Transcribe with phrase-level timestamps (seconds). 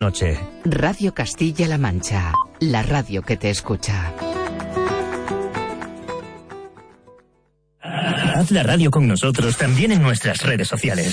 [0.00, 0.38] Noche.
[0.64, 4.12] Radio Castilla-La Mancha, la radio que te escucha.
[7.80, 11.12] Haz la radio con nosotros también en nuestras redes sociales.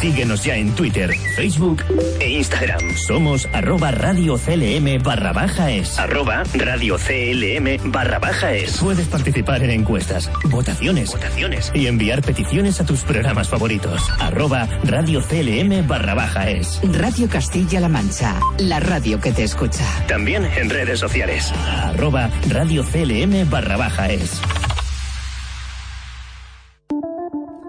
[0.00, 1.82] Síguenos ya en Twitter, Facebook
[2.20, 2.80] e Instagram.
[3.06, 5.98] Somos arroba radio CLM barra baja es.
[5.98, 8.78] Arroba radio CLM barra baja es.
[8.78, 14.02] Puedes participar en encuestas, votaciones, votaciones y enviar peticiones a tus programas favoritos.
[14.18, 16.80] Arroba radio CLM barra baja es.
[16.82, 19.84] Radio Castilla-La Mancha, la radio que te escucha.
[20.06, 21.52] También en redes sociales.
[21.52, 24.40] Arroba radio CLM barra baja es.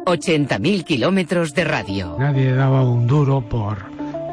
[0.06, 2.16] 80.000 kilómetros de radio.
[2.20, 3.78] Nadie daba un duro por,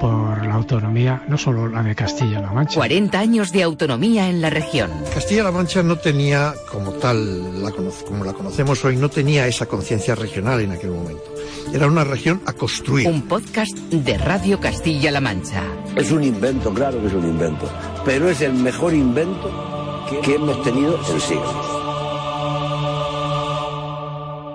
[0.01, 2.75] por la autonomía, no solo la de Castilla-La Mancha.
[2.75, 4.91] 40 años de autonomía en la región.
[5.15, 10.15] Castilla-La Mancha no tenía, como tal, la como la conocemos hoy, no tenía esa conciencia
[10.15, 11.25] regional en aquel momento.
[11.73, 13.09] Era una región a construir.
[13.09, 15.63] Un podcast de Radio Castilla-La Mancha.
[15.97, 17.71] Es un invento, claro que es un invento,
[18.05, 21.82] pero es el mejor invento que, que hemos tenido en siglos.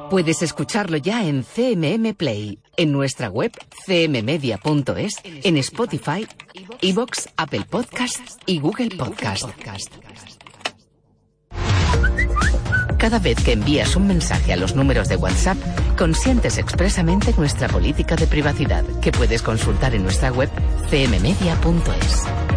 [0.09, 3.51] Puedes escucharlo ya en CMM Play, en nuestra web
[3.85, 6.25] cmmedia.es, en Spotify,
[6.81, 9.47] Evox, Apple Podcasts y Google Podcasts.
[12.97, 15.57] Cada vez que envías un mensaje a los números de WhatsApp,
[15.97, 20.49] consientes expresamente nuestra política de privacidad, que puedes consultar en nuestra web
[20.89, 22.56] cmmedia.es.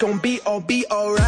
[0.00, 1.19] Gonna be all be alright.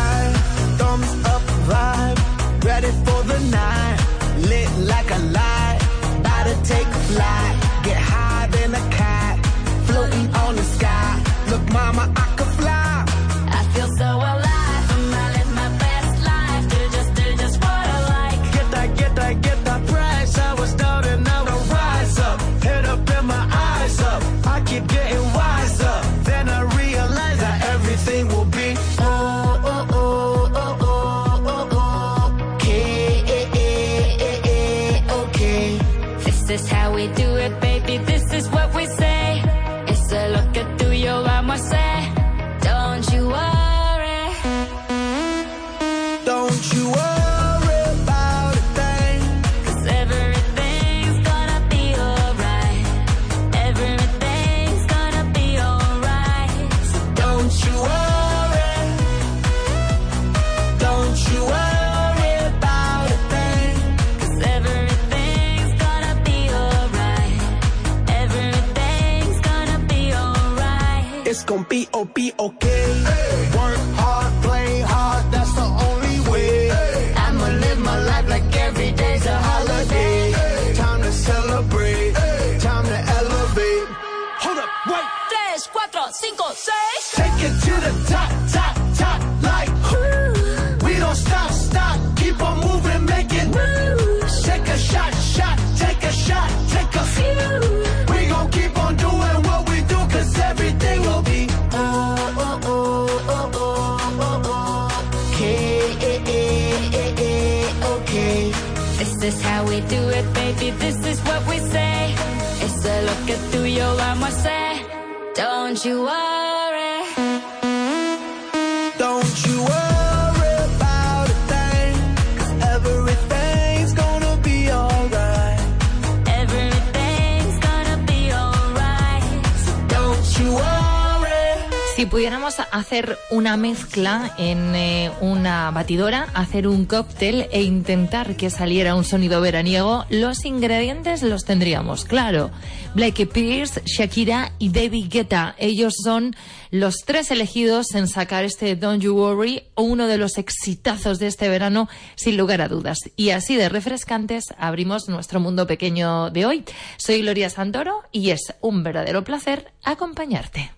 [133.73, 140.05] Mezcla en eh, una batidora, hacer un cóctel e intentar que saliera un sonido veraniego,
[140.11, 142.51] los ingredientes los tendríamos, claro.
[142.95, 145.55] Blake Pierce, Shakira y David Guetta.
[145.57, 146.37] Ellos son
[146.71, 151.49] los tres elegidos en sacar este Don't You Worry, uno de los exitazos de este
[151.49, 152.99] verano, sin lugar a dudas.
[153.17, 156.65] Y así de refrescantes abrimos nuestro mundo pequeño de hoy.
[156.99, 160.73] Soy Gloria Santoro y es un verdadero placer acompañarte.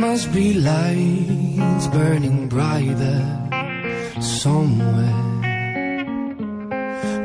[0.00, 3.20] Must be lights burning brighter
[4.18, 5.28] somewhere.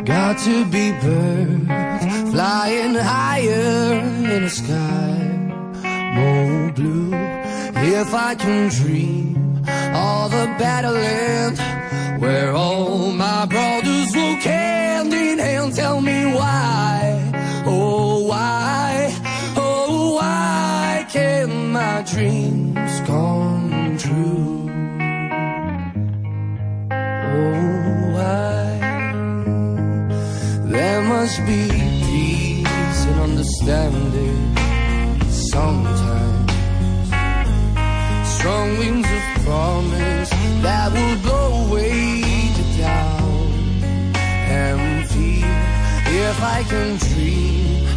[0.03, 3.93] Got to be birds flying higher
[4.33, 5.15] in the sky,
[6.15, 7.13] more blue.
[7.97, 9.63] If I can dream
[10.13, 11.57] of a better land
[12.21, 17.31] where all my brothers walk hand in hand, tell me why,
[17.65, 18.84] oh why,
[21.15, 24.69] can't my dreams come true?
[26.91, 28.65] Oh why?
[30.73, 31.61] There must be
[32.09, 34.41] peace and understanding
[35.29, 36.51] sometimes.
[38.35, 40.31] Strong winds of promise
[40.65, 43.53] that will blow away the doubt
[44.61, 45.59] and fear.
[46.27, 47.87] If I can dream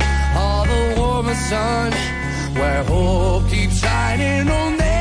[0.52, 2.17] of a warmer sun
[2.58, 4.97] where hope keeps shining on everyone,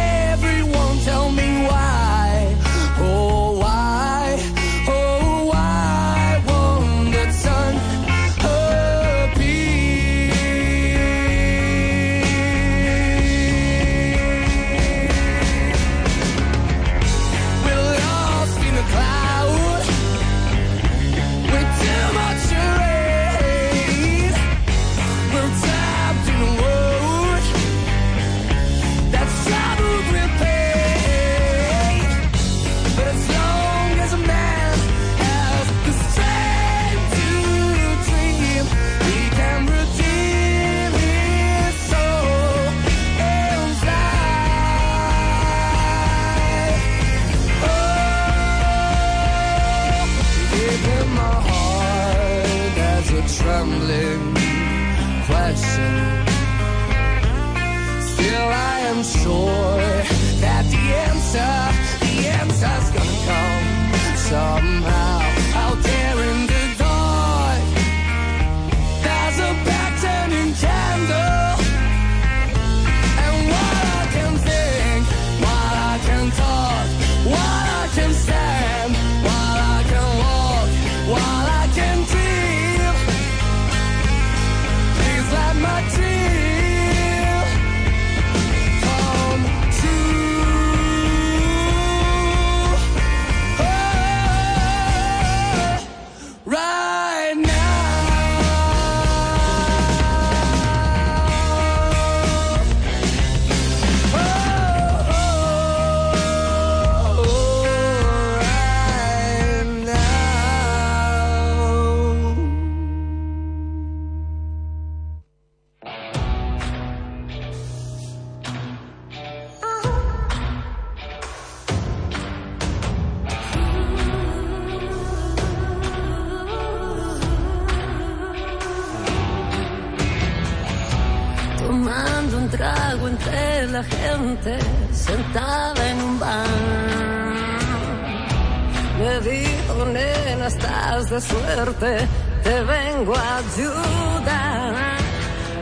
[141.09, 142.07] de suerte,
[142.43, 144.97] te vengo a ayudar.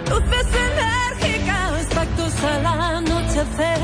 [0.10, 3.80] Luces enérgicas, pactos al anochecer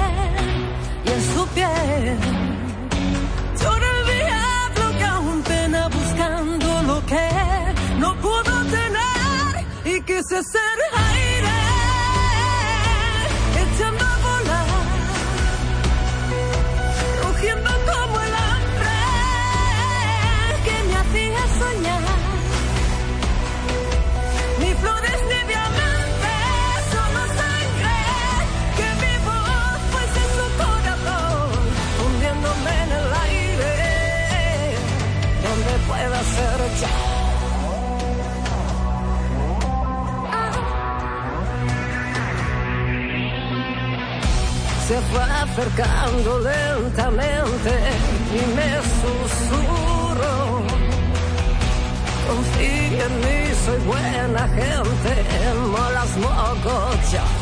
[1.06, 2.18] y en su piel.
[3.62, 7.30] Llora el diablo que aún pena buscando lo que
[8.00, 11.11] no pudo tener y quise ser
[44.92, 47.72] se fue acercando lentamente
[48.36, 48.70] y me
[49.00, 50.64] susurró.
[52.28, 55.12] Confía en mí, soy buena gente,
[55.72, 57.41] molas mogollón.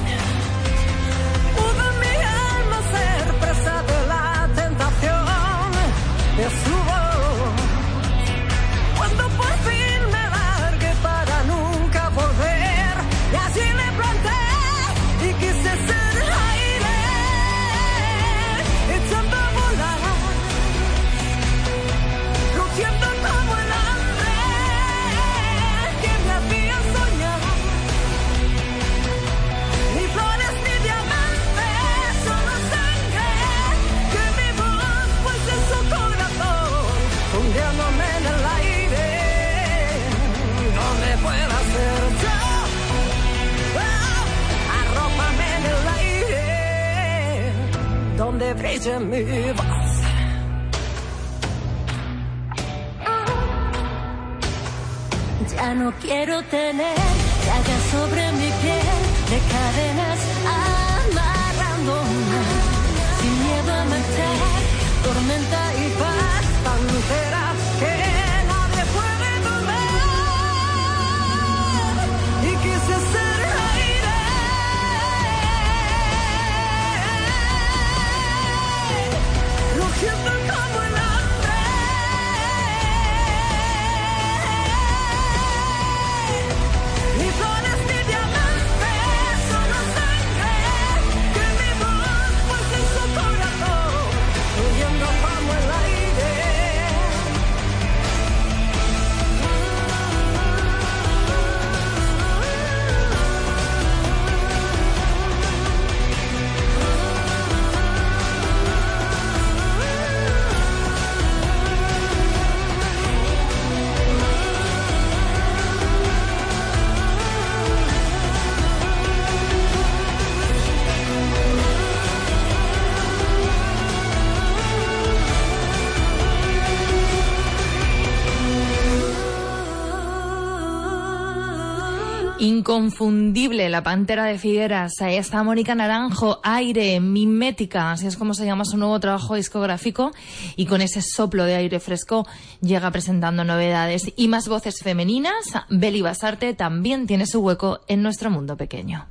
[132.59, 134.91] Inconfundible, la pantera de Figueras.
[134.99, 140.11] Ahí está Mónica Naranjo, aire, mimética, así es como se llama su nuevo trabajo discográfico.
[140.57, 142.27] Y con ese soplo de aire fresco
[142.59, 145.53] llega presentando novedades y más voces femeninas.
[145.69, 149.07] Beli Basarte también tiene su hueco en nuestro mundo pequeño.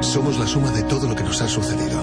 [0.00, 2.00] Somos la suma de todo lo que nos ha sucedido.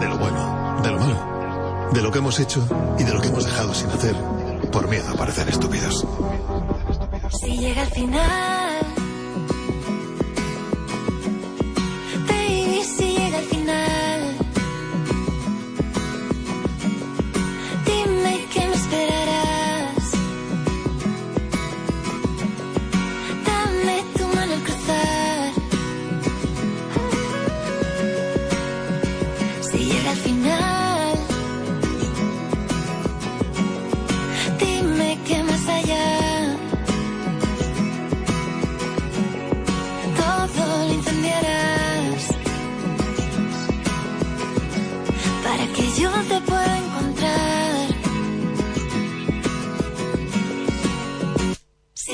[0.00, 3.28] De lo bueno, de lo malo, de lo que hemos hecho y de lo que
[3.28, 4.16] hemos dejado sin hacer
[4.72, 6.04] por miedo a parecer estúpidos.
[7.30, 9.07] Si llega al final,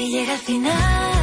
[0.04, 1.13] Llega al final,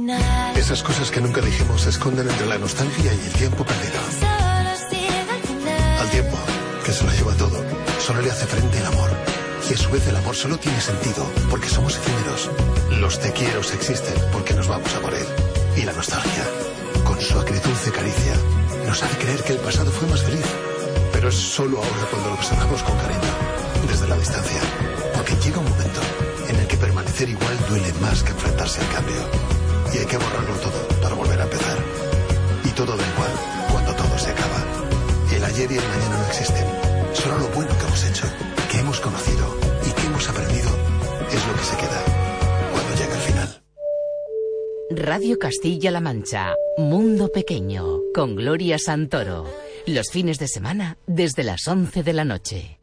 [0.00, 0.56] final.
[0.56, 4.00] Esas cosas que nunca dijimos se esconden entre la nostalgia y el tiempo perdido.
[6.00, 6.38] Al tiempo,
[6.84, 7.62] que se lo lleva todo,
[7.98, 9.10] solo le hace frente el amor.
[9.68, 12.50] Y a su vez el amor solo tiene sentido porque somos efímeros.
[12.98, 15.26] Los te quiero existen porque nos vamos a morir.
[15.76, 16.44] Y la nostalgia,
[17.04, 18.34] con su agridulce caricia,
[18.86, 20.46] nos hace creer que el pasado fue más feliz.
[21.12, 23.32] Pero es solo ahora cuando lo observamos con cariño,
[23.86, 24.60] desde la distancia.
[25.14, 26.00] Porque llega un momento
[26.48, 29.59] en el que permanecer igual duele más que enfrentarse al cambio.
[29.92, 31.78] Y hay que borrarlo todo para volver a empezar.
[32.64, 33.30] Y todo da igual
[33.70, 34.64] cuando todo se acaba.
[35.46, 36.66] ayer y el mañana no existen.
[37.14, 38.26] Solo lo bueno que hemos hecho,
[38.70, 39.56] que hemos conocido
[39.86, 40.70] y que hemos aprendido
[41.32, 42.04] es lo que se queda
[42.72, 43.62] cuando llega el final.
[44.90, 49.46] Radio Castilla-La Mancha, Mundo Pequeño, con Gloria Santoro.
[49.86, 52.79] Los fines de semana desde las 11 de la noche.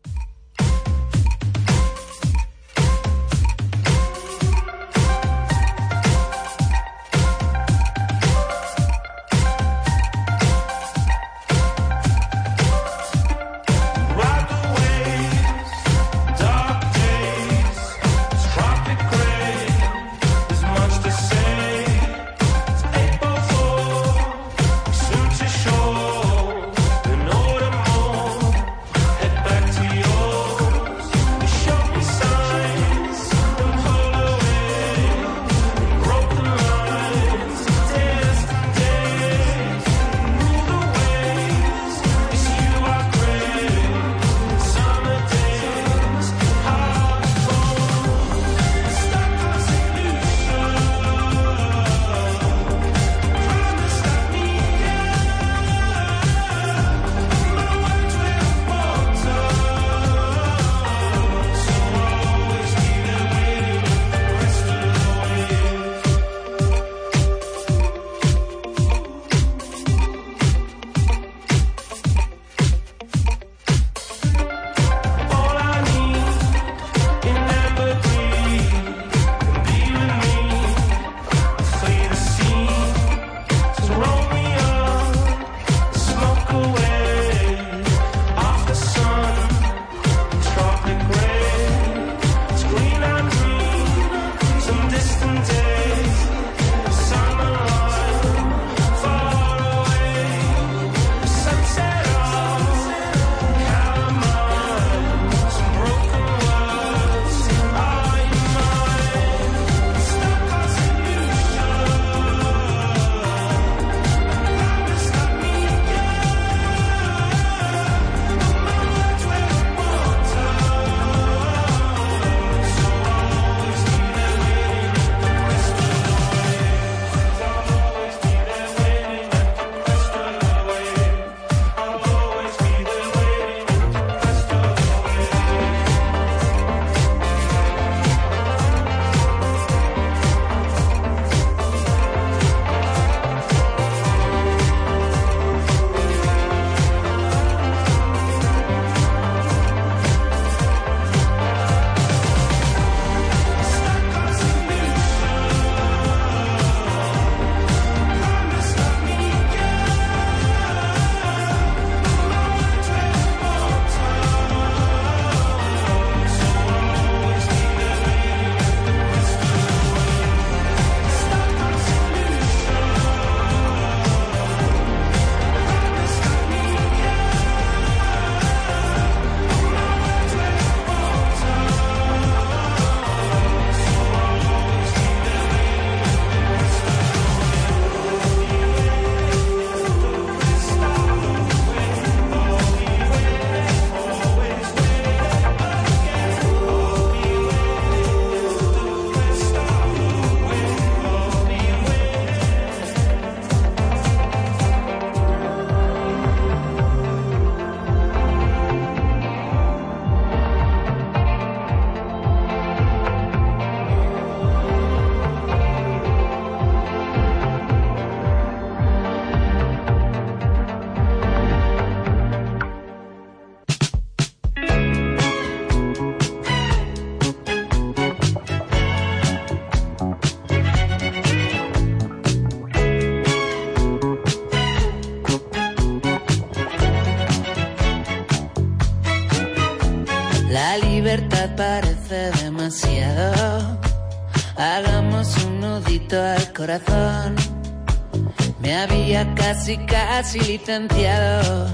[249.67, 251.67] Casi, casi licenciado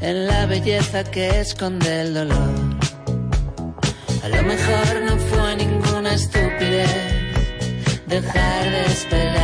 [0.00, 2.50] en la belleza que esconde el dolor.
[4.22, 6.88] A lo mejor no fue ninguna estupidez
[8.06, 9.43] dejar de esperarte.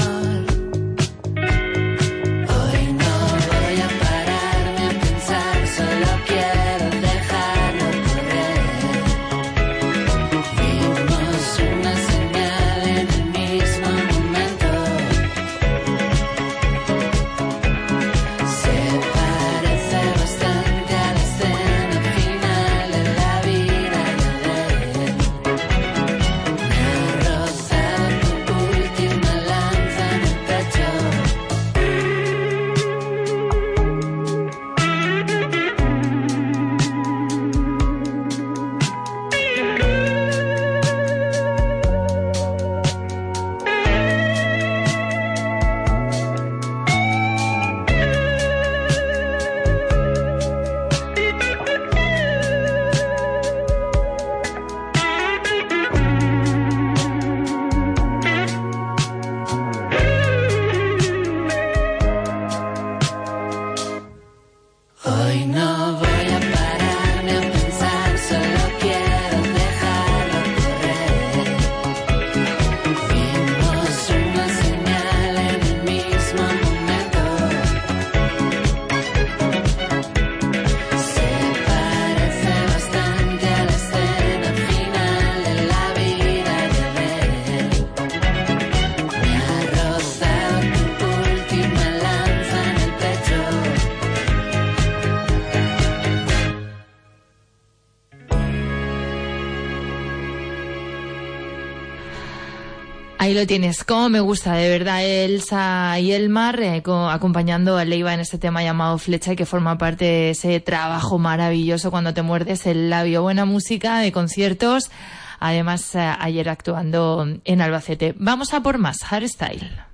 [103.31, 103.85] Ahí lo tienes.
[103.85, 108.61] Cómo me gusta, de verdad, Elsa y Elmar eh, acompañando a Leiva en este tema
[108.61, 113.21] llamado Flecha y que forma parte de ese trabajo maravilloso cuando te muerdes el labio.
[113.21, 114.91] Buena música de conciertos.
[115.39, 118.13] Además, eh, ayer actuando en Albacete.
[118.17, 118.97] Vamos a por más.
[119.01, 119.90] Hardstyle.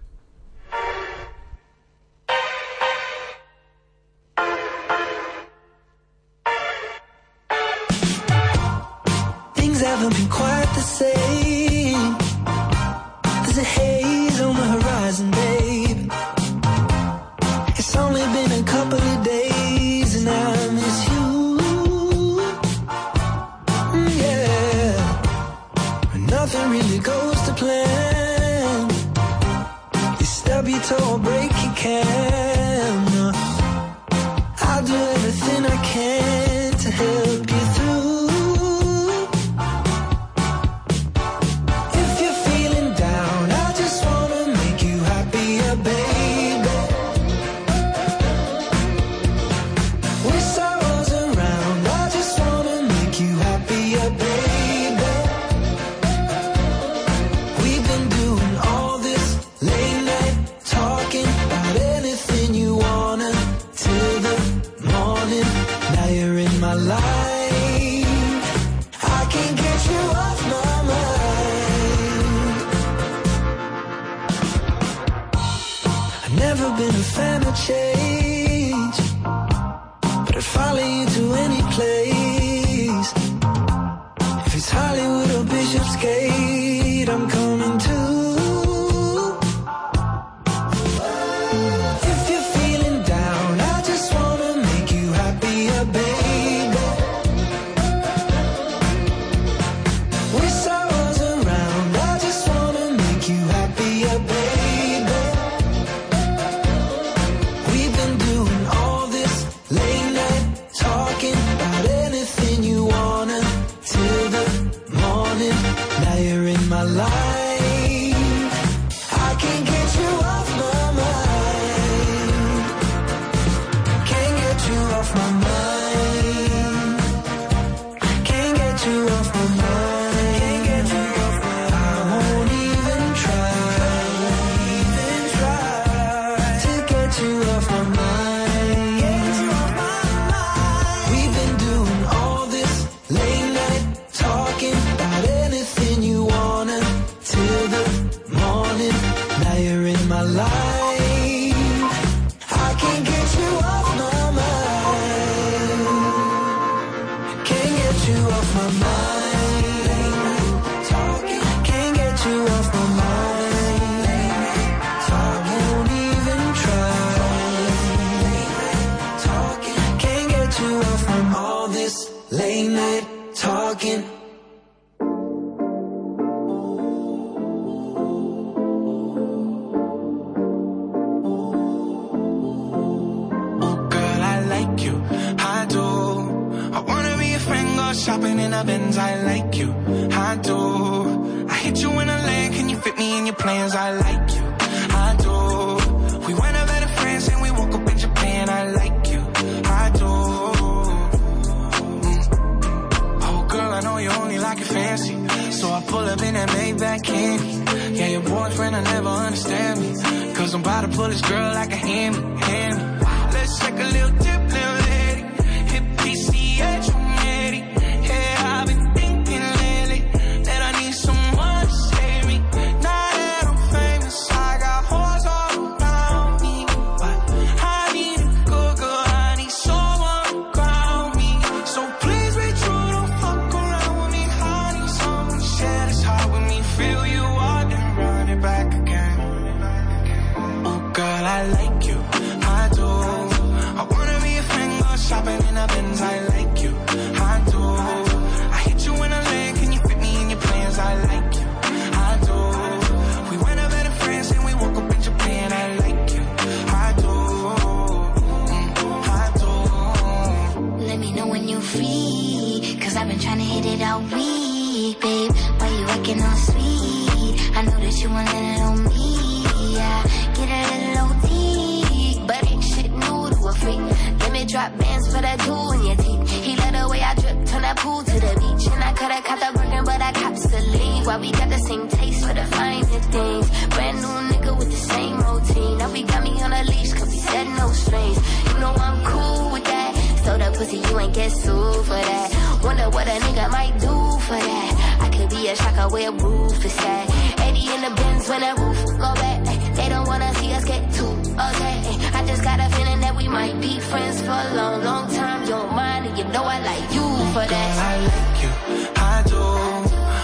[295.87, 297.09] know where roof is at.
[297.39, 299.75] 80 in the bins when that roof go back.
[299.75, 301.13] They don't wanna see us get too
[301.47, 301.77] okay.
[302.17, 305.41] I just got a feeling that we might be friends for a long, long time.
[305.41, 307.71] You don't mind, and you know I like you for that.
[307.91, 308.51] I like you,
[308.95, 309.43] I do.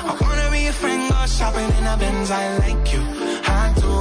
[0.09, 2.31] I wanna be a friend, go shopping in the bins.
[2.31, 3.03] I like you,
[3.61, 3.91] I do.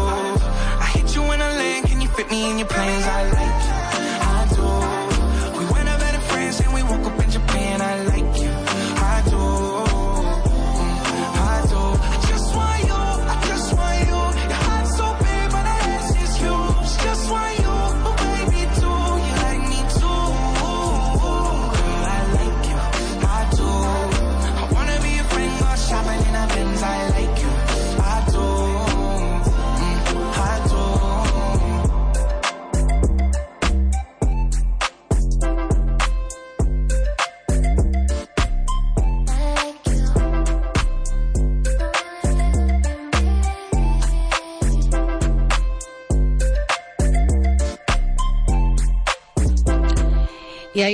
[0.85, 3.05] I hit you in a lane, can you fit me in your plans?
[3.05, 3.72] I like you.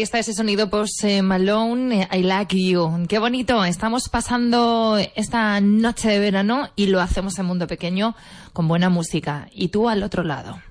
[0.08, 3.04] está ese sonido post Malone, eh, I like you.
[3.06, 3.62] Qué bonito.
[3.62, 8.16] Estamos pasando esta noche de verano y lo hacemos en mundo pequeño
[8.54, 9.48] con buena música.
[9.52, 10.62] Y tú al otro lado.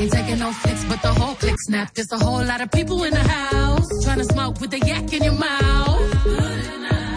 [0.00, 1.92] Ain't taking no flicks, but the whole click snap.
[1.94, 5.12] There's a whole lot of people in the house trying to smoke with the yak
[5.12, 6.26] in your mouth.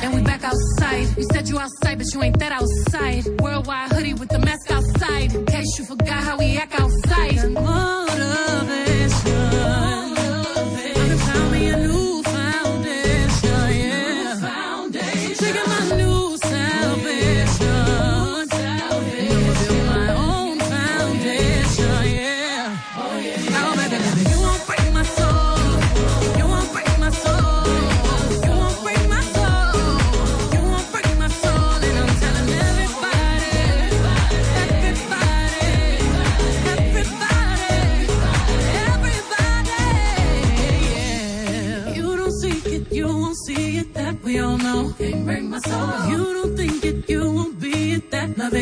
[0.03, 1.15] And we back outside.
[1.15, 3.27] You said you outside, but you ain't that outside.
[3.39, 5.35] Worldwide hoodie with the mask outside.
[5.35, 8.10] In case you forgot how we act outside.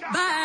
[0.00, 0.37] Bye.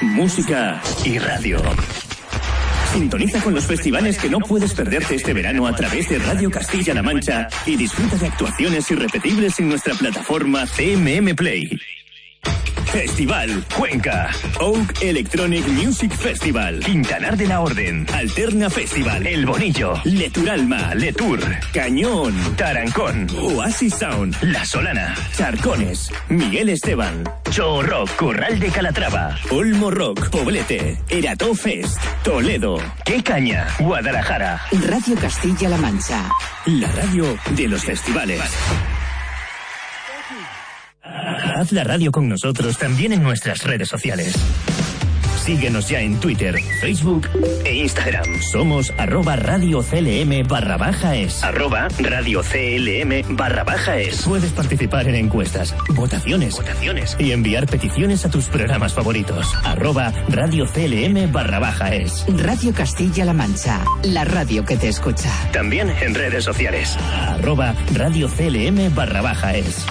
[0.00, 1.60] Música y radio.
[2.92, 7.02] Sintoniza con los festivales que no puedes perderte este verano a través de Radio Castilla-La
[7.02, 11.78] Mancha y disfruta de actuaciones irrepetibles en nuestra plataforma CMM Play.
[12.92, 14.30] Festival Cuenca,
[14.60, 21.40] Oak Electronic Music Festival, Quintanar de la Orden, Alterna Festival, El Bonillo, Leturalma, Letour,
[21.72, 29.90] Cañón, Tarancón, Oasis Sound, La Solana, Charcones, Miguel Esteban, Show Rock, Corral de Calatrava, Olmo
[29.90, 34.58] Rock, Poblete, Erató Fest, Toledo, Qué Caña, Guadalajara.
[34.88, 36.30] Radio Castilla-La Mancha.
[36.64, 38.40] La radio de los festivales.
[41.02, 44.34] Haz la radio con nosotros también en nuestras redes sociales.
[45.36, 47.28] Síguenos ya en Twitter, Facebook
[47.64, 48.40] e Instagram.
[48.52, 51.42] Somos arroba radio CLM barra baja es.
[51.42, 54.22] Arroba radio CLM barra baja es.
[54.22, 59.46] Puedes participar en encuestas, votaciones, votaciones y enviar peticiones a tus programas favoritos.
[59.64, 62.24] Arroba radio CLM barra baja es.
[62.28, 63.84] Radio Castilla-La Mancha.
[64.04, 65.30] La radio que te escucha.
[65.52, 66.96] También en redes sociales.
[67.28, 69.84] Arroba radio CLM barra baja es.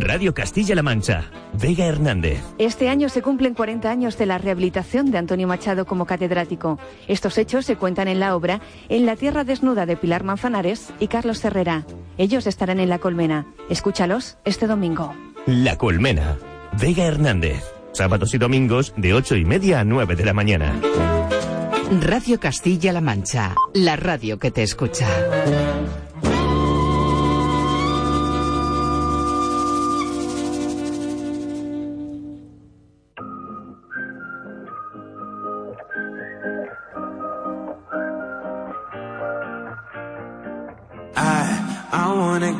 [0.00, 1.30] Radio Castilla-La Mancha.
[1.52, 2.42] Vega Hernández.
[2.58, 6.78] Este año se cumplen 40 años de la rehabilitación de Antonio Machado como catedrático.
[7.08, 11.08] Estos hechos se cuentan en la obra En la tierra desnuda de Pilar Manzanares y
[11.08, 11.84] Carlos Herrera.
[12.18, 13.46] Ellos estarán en La Colmena.
[13.70, 15.14] Escúchalos este domingo.
[15.46, 16.36] La Colmena.
[16.80, 17.64] Vega Hernández.
[17.92, 20.74] Sábados y domingos de 8 y media a 9 de la mañana.
[22.00, 23.54] Radio Castilla-La Mancha.
[23.72, 25.06] La radio que te escucha.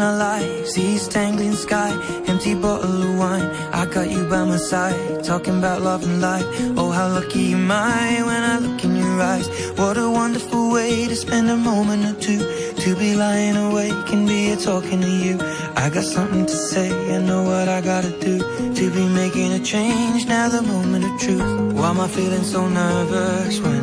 [0.00, 0.78] in our lives.
[0.78, 1.90] East tangling sky,
[2.26, 3.48] empty bottle of wine.
[3.80, 6.46] I got you by my side, talking about love and life.
[6.78, 9.46] Oh, how lucky am I when I look in your eyes.
[9.78, 12.40] What a wonderful way to spend a moment or two.
[12.84, 15.34] To be lying awake and be talking to you.
[15.76, 18.38] I got something to say, I know what I gotta do.
[18.78, 21.74] To be making a change, now the moment of truth.
[21.76, 23.82] Why am I feeling so nervous when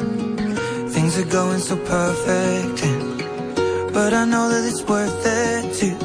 [0.90, 2.84] things are going so perfect?
[2.90, 3.08] And
[3.98, 5.97] but I know that it's worth it to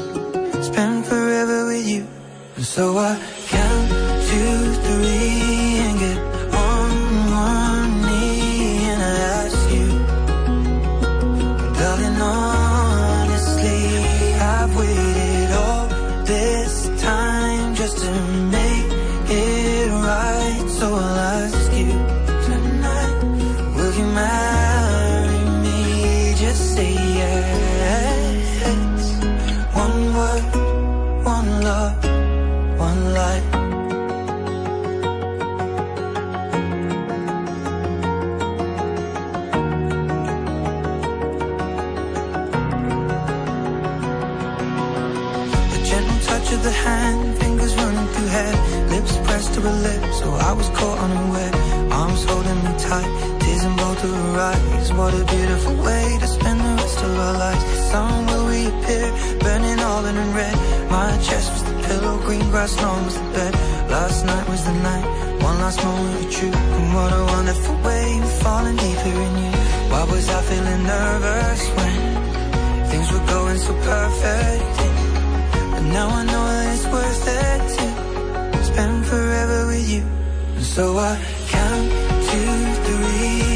[2.73, 3.32] so I
[33.23, 33.47] life.
[45.75, 48.53] A gentle touch of the hand, fingers running through hair,
[48.93, 51.53] lips pressed to her lips, so I was caught unaware.
[51.91, 53.11] Arms holding me tight,
[53.41, 54.87] tears in both of her eyes.
[54.93, 57.63] What a beautiful way to spend the rest of our lives.
[57.71, 59.07] The sun will reappear,
[59.43, 60.55] burning all in red.
[60.97, 61.62] My chest was the
[61.93, 63.53] pillow, green grass lawn was the bed.
[63.95, 65.05] Last night was the night,
[65.49, 66.51] one last moment with you.
[66.75, 69.53] And what a wonderful way of falling deeper in you.
[69.91, 71.95] Why was I feeling nervous when
[72.91, 74.77] things were going so perfect?
[75.73, 77.61] But now I know that it's worth it
[78.53, 80.03] to spend forever with you.
[80.57, 81.13] And so I
[81.55, 81.85] count
[82.29, 82.53] two,
[82.87, 83.52] three,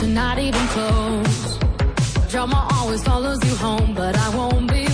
[0.00, 1.58] you're not even close.
[2.28, 4.93] Drama always follows you home, but I won't be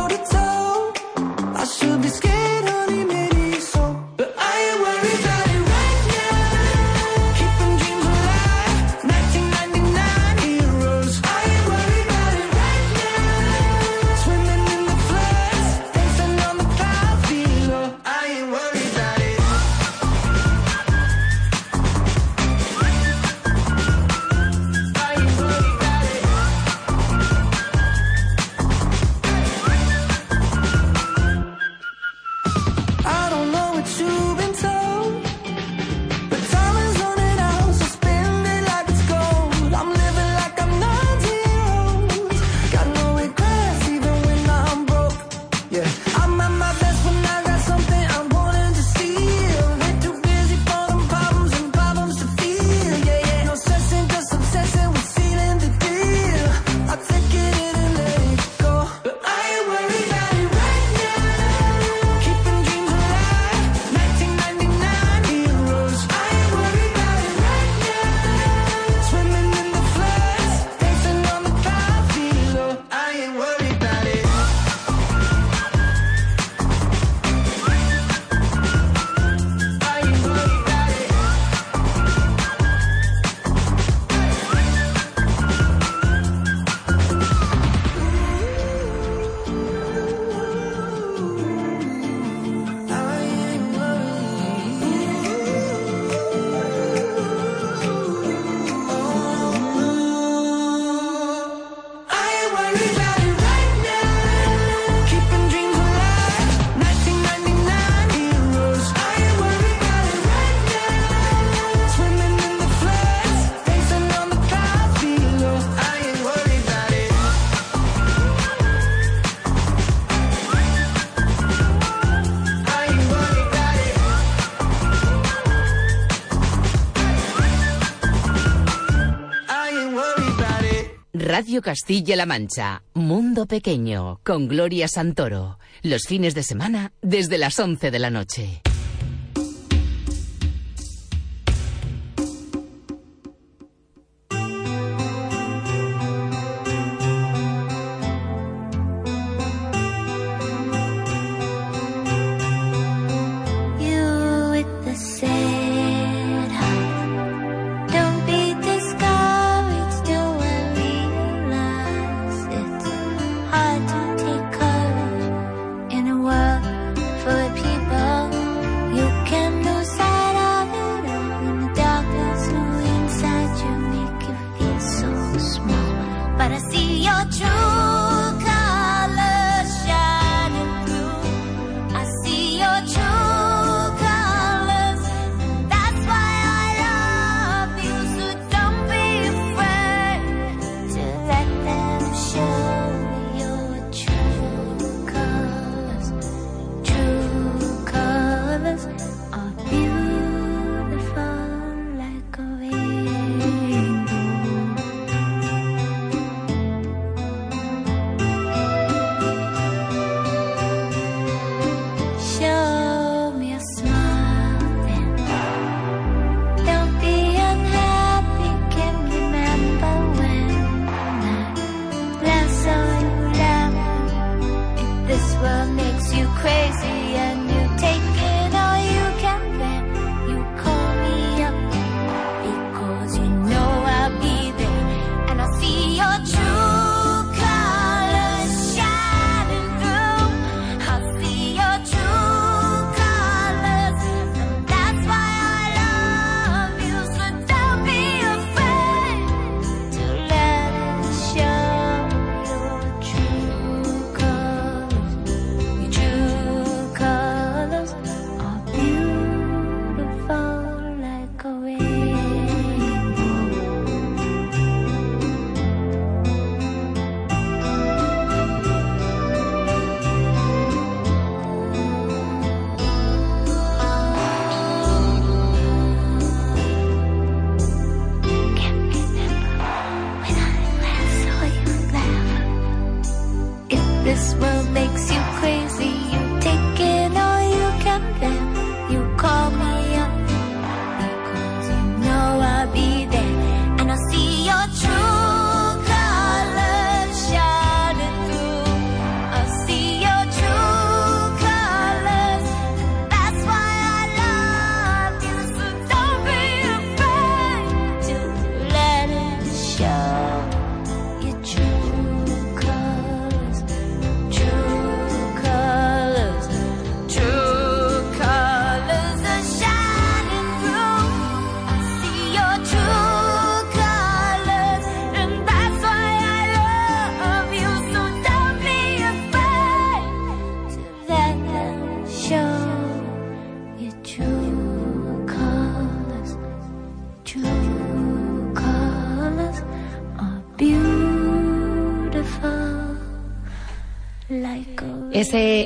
[131.59, 137.99] Castilla-La Mancha, Mundo Pequeño, con Gloria Santoro, los fines de semana desde las 11 de
[137.99, 138.61] la noche.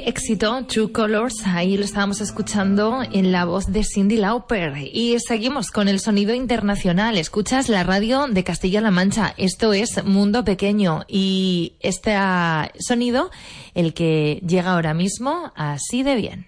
[0.05, 4.73] éxito, True Colors, ahí lo estábamos escuchando en la voz de Cindy Lauper.
[4.91, 7.17] Y seguimos con el sonido internacional.
[7.17, 9.33] Escuchas la radio de Castilla-La Mancha.
[9.37, 11.05] Esto es Mundo Pequeño.
[11.07, 13.31] Y este ah, sonido,
[13.73, 16.47] el que llega ahora mismo, así de bien.